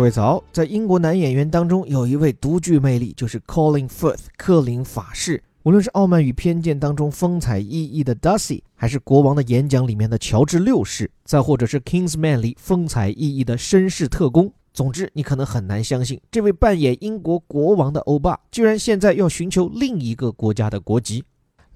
[0.00, 5.42] 各位早，在英国男演员当中，有一位独具魅力，就是 Colin Firth 克林法士。
[5.64, 21.22] 无论是《傲慢与偏见》当中风采奕奕的 Darcy，还是《国王的演讲》里面的乔治六世，再或者是《Kingsman》里风采奕奕的绅士特工，总之，你可能很难相信，这位扮演英国国王的欧巴，居然现在要寻求另一个国家的国籍。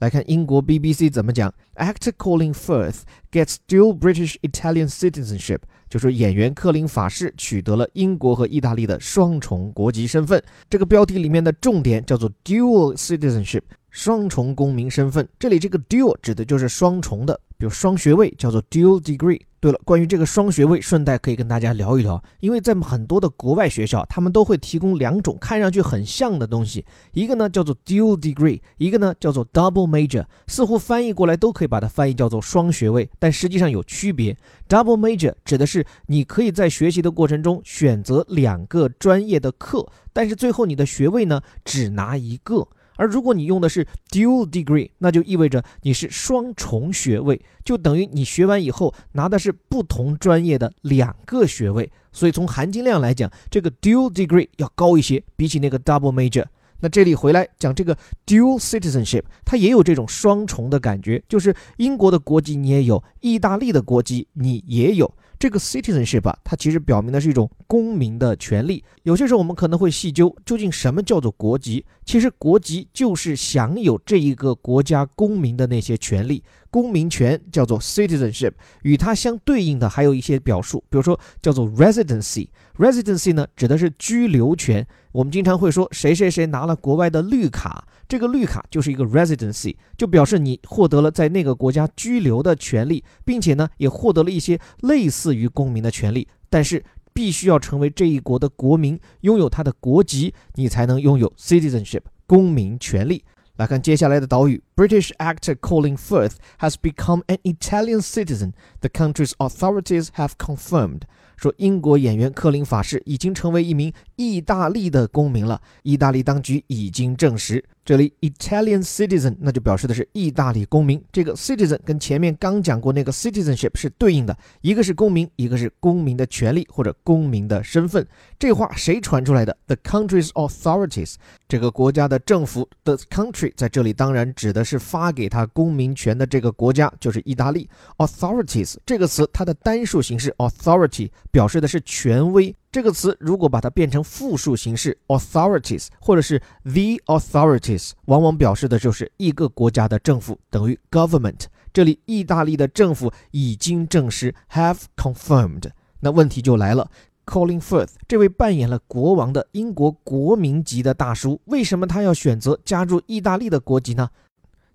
[0.01, 5.59] 来看英国 BBC 怎么讲：Actor Colin Firth gets dual British Italian citizenship，
[5.89, 10.43] 就说演员克林法士取得了英国和意大利的双重国籍身份。
[10.69, 13.63] 这个标题里面的重点叫做 dual citizenship，
[13.95, 15.27] 双重公民身份。
[15.39, 19.41] 这里这个 dual 指的就是双重的，比如双学位叫做 dual degree。
[19.61, 34.37] 对了，关于这个双学位，顺带可以跟大家聊一聊，因为在很多的国外学校，他们都会提供两种看上去很像的东西，一个呢叫做 dual degree，一个呢叫做 double major，似乎翻译过来都可以把它翻译叫做双学位，但实际上有区别。
[34.69, 42.67] double major 指的是你可以在学习的过程中选择两个专业的课，但是最后你的学位呢只拿一个。
[42.97, 51.91] 而如果你用的是 dual degree，那就意味着你是双重学位，就等于你学完以后拿的是不同专业的两个学位。
[52.13, 56.45] 所以从含金量来讲，这个 dual degree 要高一些，比起那个 double major。
[56.81, 65.13] 那这里回来讲这个 dual citizenship，它也有这种双重的感觉，就是英国的国籍你也有，意大利的国籍你也有。
[65.37, 68.83] 这个 citizenship 啊，它其实表明的是一种公民的权利。
[69.03, 71.85] 有些时候我们可能会细究，究竟什么叫做国籍？
[72.07, 76.43] 其实国籍就是享有这一个国家公民的那些权利。
[76.75, 78.51] 公民权叫做 citizenship，
[78.83, 82.49] 与它相对应的还有一些表述，比如说叫做 residency。
[82.79, 84.85] residency 呢，指的是居留权。
[85.13, 96.27] 我们经常会说谁谁谁拿了国外的绿卡，这个绿卡就是一个 residency，就表示你获得了在那个国家居留的权利，并且呢，也获得了一些类似于公民的权利。
[96.51, 103.23] 但是必须要成为这一国的国民，拥有他的国籍，你才能拥有 citizenship 公民权利。
[103.58, 108.54] 来看接下来的岛屿：British actor Colin Firth has become an Italian citizen.
[108.80, 111.02] The country's authorities have confirmed.
[111.37, 117.65] 说英国演员克林法士已经成为一名意大利的公民了，意大利当局已经证实。
[117.85, 121.03] 这里 Italian citizen 那就表示的是意大利公民。
[121.13, 128.07] 这个 citizen 跟前面刚讲过那个 citizenship 是对应的，一个是公民，一个是公民的权利或者公民的身份。
[128.39, 131.17] 这话谁传出来的？The country's authorities，
[131.47, 132.67] 这个国家的政府。
[132.85, 137.69] The country 在这里当然指的是发给他公民权的这个国家，就是意大利。
[137.99, 142.55] Authorities 这个词它的单数形式 authority 表示的是权威。
[142.71, 151.47] 这个词如果把它变成复数形式，authorities 或者是 the authorities，往往表示的就是一个国家的政府，等于 government。
[151.73, 155.73] 这里意大利的政府已经证实，have confirmed。
[155.99, 156.89] 那问题就来了
[157.27, 164.09] ，Colin Firth 这位扮演了国王的英国国民级的大叔，为什么他要选择加入意大利的国籍呢？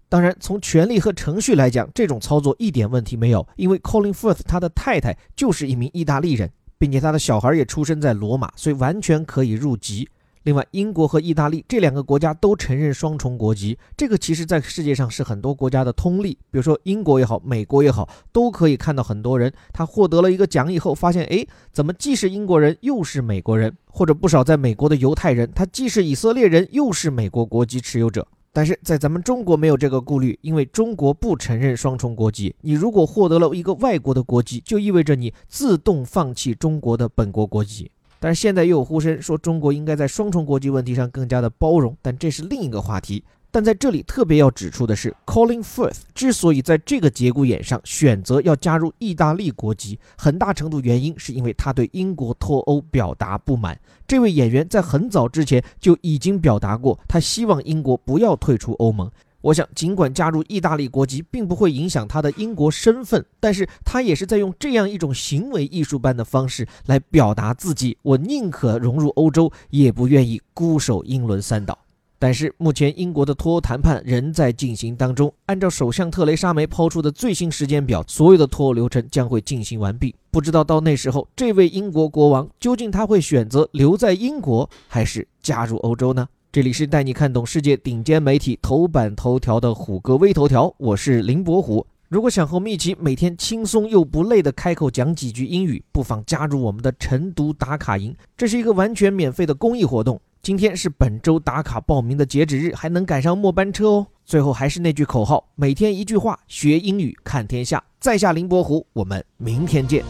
[0.10, 6.52] 当然，从权利和程序来讲，这种操作一点问题没有，因为 Colin Firth 他的太太就是一名意大利人。
[6.80, 10.08] 并且他的小孩也出生在罗马，所以完全可以入籍。
[10.44, 16.38] 另外，英国和意大利这两个国家都承认双重国籍，这个其实在世界上是很多国家的通例。
[16.50, 23.76] 比如说英国也好，美国也好，都可以看到很多人他获得了一个奖以后，发现哎，怎么既是英国人又是美国人？
[23.86, 28.26] 或者不少在美国的犹太人，他既是以色列人又是美国国籍持有者。
[28.60, 32.54] 但是在咱们中国没有这个顾虑，因为中国不承认双重国籍。
[32.60, 37.90] 你如果获得了一个外国的国籍，就意味着你自动放弃中国的本国国籍。
[38.20, 43.24] 但是现在又有呼声说中国应该在双重国籍问题上更加的包容，但这是另一个话题。
[43.52, 53.80] 但在这里特别要指出的是，Colin Firth 之所以在这个节骨眼上选择要加入意大利国籍，很大程度原因是因为他对英国脱欧表达不满。
[54.08, 59.10] 这位演员在很早之前就已经表达过，他希望英国不要退出欧盟。
[59.42, 71.80] 我想，尽管加入意大利国籍并不会影响他的英国身份，但是他也是在用这样一种行为艺术般的方式来表达自己：我宁可融入欧洲，也不愿意孤守英伦三岛。
[72.20, 75.34] 但是目前英国的脱欧谈判仍在进行当中。
[75.46, 80.14] 按照首相特蕾莎梅抛出的最新时间表，所有的脱欧流程将会进行完毕。
[80.30, 86.28] 不知道到那时候，这位英国国王究竟他会选择留在英国，还是加入欧洲呢？
[86.52, 91.86] 这里是带你看懂世界顶尖媒体头版头条的虎哥微头条，我是林伯虎。
[92.10, 98.16] 如果想和我们一起每天轻松又不累的开口讲几句英语，不妨加入我们的晨读打卡营。
[98.36, 100.20] 这是一个完全免费的公益活动。
[100.42, 104.08] 今天是本周打卡报名的截止日还能赶上末班车哦。
[104.26, 107.84] 最后还是那句口号每天一句话学英语看天下。
[108.00, 110.04] 在下林伯湖我们明天见。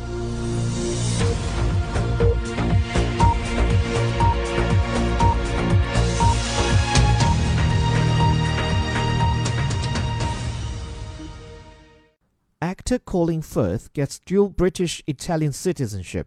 [12.61, 16.25] Actor calling firth gets dual british italian citizenship.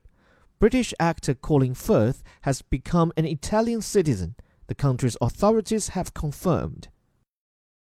[0.62, 4.36] British actor Colin Firth has become an Italian citizen,
[4.68, 6.86] the country's authorities have confirmed.